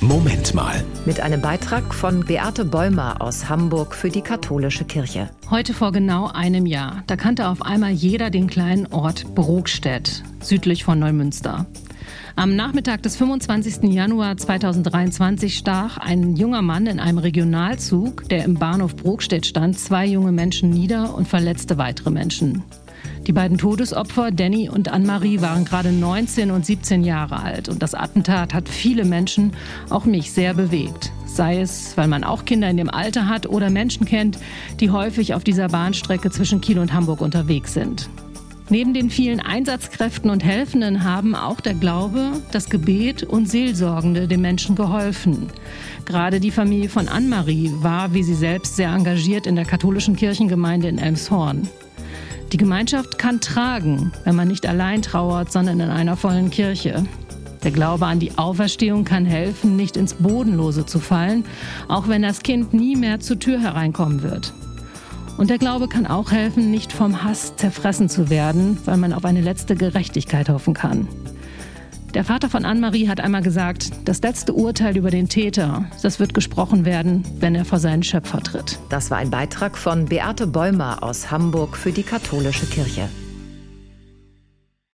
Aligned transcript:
Moment 0.00 0.54
mal. 0.54 0.84
Mit 1.06 1.18
einem 1.18 1.40
Beitrag 1.40 1.92
von 1.92 2.24
Beate 2.24 2.64
Bäumer 2.64 3.20
aus 3.20 3.48
Hamburg 3.48 3.96
für 3.96 4.10
die 4.10 4.20
katholische 4.20 4.84
Kirche. 4.84 5.28
Heute 5.50 5.74
vor 5.74 5.90
genau 5.90 6.28
einem 6.28 6.66
Jahr, 6.66 7.02
da 7.08 7.16
kannte 7.16 7.48
auf 7.48 7.62
einmal 7.62 7.90
jeder 7.90 8.30
den 8.30 8.46
kleinen 8.46 8.86
Ort 8.92 9.34
Brokstedt, 9.34 10.22
südlich 10.40 10.84
von 10.84 11.00
Neumünster. 11.00 11.66
Am 12.36 12.54
Nachmittag 12.54 13.02
des 13.02 13.16
25. 13.16 13.92
Januar 13.92 14.36
2023 14.36 15.58
stach 15.58 15.98
ein 15.98 16.36
junger 16.36 16.62
Mann 16.62 16.86
in 16.86 17.00
einem 17.00 17.18
Regionalzug, 17.18 18.28
der 18.28 18.44
im 18.44 18.54
Bahnhof 18.54 18.94
Brokstedt 18.94 19.46
stand, 19.46 19.80
zwei 19.80 20.06
junge 20.06 20.30
Menschen 20.30 20.70
nieder 20.70 21.12
und 21.16 21.26
verletzte 21.26 21.76
weitere 21.76 22.10
Menschen. 22.10 22.62
Die 23.28 23.34
beiden 23.34 23.58
Todesopfer, 23.58 24.30
Danny 24.30 24.70
und 24.70 24.88
Anne-Marie, 24.88 25.42
waren 25.42 25.66
gerade 25.66 25.92
19 25.92 26.50
und 26.50 26.64
17 26.64 27.04
Jahre 27.04 27.42
alt. 27.42 27.68
Und 27.68 27.82
das 27.82 27.92
Attentat 27.92 28.54
hat 28.54 28.70
viele 28.70 29.04
Menschen, 29.04 29.52
auch 29.90 30.06
mich, 30.06 30.32
sehr 30.32 30.54
bewegt. 30.54 31.12
Sei 31.26 31.60
es, 31.60 31.94
weil 31.98 32.08
man 32.08 32.24
auch 32.24 32.46
Kinder 32.46 32.70
in 32.70 32.78
dem 32.78 32.88
Alter 32.88 33.28
hat 33.28 33.46
oder 33.46 33.68
Menschen 33.68 34.06
kennt, 34.06 34.38
die 34.80 34.90
häufig 34.90 35.34
auf 35.34 35.44
dieser 35.44 35.68
Bahnstrecke 35.68 36.30
zwischen 36.30 36.62
Kiel 36.62 36.78
und 36.78 36.94
Hamburg 36.94 37.20
unterwegs 37.20 37.74
sind. 37.74 38.08
Neben 38.70 38.94
den 38.94 39.10
vielen 39.10 39.40
Einsatzkräften 39.40 40.30
und 40.30 40.42
Helfenden 40.42 41.04
haben 41.04 41.34
auch 41.34 41.60
der 41.60 41.74
Glaube, 41.74 42.32
das 42.50 42.70
Gebet 42.70 43.24
und 43.24 43.46
Seelsorgende 43.46 44.26
den 44.26 44.40
Menschen 44.40 44.74
geholfen. 44.74 45.48
Gerade 46.06 46.40
die 46.40 46.50
Familie 46.50 46.88
von 46.88 47.08
Anne-Marie 47.08 47.72
war, 47.80 48.14
wie 48.14 48.22
sie 48.22 48.34
selbst, 48.34 48.76
sehr 48.76 48.88
engagiert 48.88 49.46
in 49.46 49.54
der 49.54 49.66
katholischen 49.66 50.16
Kirchengemeinde 50.16 50.88
in 50.88 50.96
Elmshorn. 50.96 51.68
Die 52.52 52.56
Gemeinschaft 52.56 53.18
kann 53.18 53.40
tragen, 53.40 54.10
wenn 54.24 54.34
man 54.34 54.48
nicht 54.48 54.66
allein 54.66 55.02
trauert, 55.02 55.52
sondern 55.52 55.80
in 55.80 55.90
einer 55.90 56.16
vollen 56.16 56.50
Kirche. 56.50 57.04
Der 57.62 57.72
Glaube 57.72 58.06
an 58.06 58.20
die 58.20 58.38
Auferstehung 58.38 59.04
kann 59.04 59.26
helfen, 59.26 59.76
nicht 59.76 59.98
ins 59.98 60.14
Bodenlose 60.14 60.86
zu 60.86 60.98
fallen, 60.98 61.44
auch 61.88 62.08
wenn 62.08 62.22
das 62.22 62.40
Kind 62.40 62.72
nie 62.72 62.96
mehr 62.96 63.20
zur 63.20 63.38
Tür 63.38 63.60
hereinkommen 63.60 64.22
wird. 64.22 64.54
Und 65.36 65.50
der 65.50 65.58
Glaube 65.58 65.88
kann 65.88 66.06
auch 66.06 66.32
helfen, 66.32 66.70
nicht 66.70 66.90
vom 66.90 67.22
Hass 67.22 67.54
zerfressen 67.56 68.08
zu 68.08 68.30
werden, 68.30 68.78
weil 68.86 68.96
man 68.96 69.12
auf 69.12 69.26
eine 69.26 69.42
letzte 69.42 69.76
Gerechtigkeit 69.76 70.48
hoffen 70.48 70.72
kann. 70.72 71.06
Der 72.14 72.24
Vater 72.24 72.48
von 72.48 72.64
Anne-Marie 72.64 73.08
hat 73.08 73.20
einmal 73.20 73.42
gesagt, 73.42 73.90
das 74.06 74.22
letzte 74.22 74.54
Urteil 74.54 74.96
über 74.96 75.10
den 75.10 75.28
Täter, 75.28 75.84
das 76.02 76.18
wird 76.18 76.32
gesprochen 76.32 76.84
werden, 76.84 77.22
wenn 77.38 77.54
er 77.54 77.66
vor 77.66 77.78
seinen 77.78 78.02
Schöpfer 78.02 78.40
tritt. 78.40 78.78
Das 78.88 79.10
war 79.10 79.18
ein 79.18 79.30
Beitrag 79.30 79.76
von 79.76 80.06
Beate 80.06 80.46
Bäumer 80.46 81.02
aus 81.02 81.30
Hamburg 81.30 81.76
für 81.76 81.92
die 81.92 82.02
katholische 82.02 82.66
Kirche. 82.66 83.08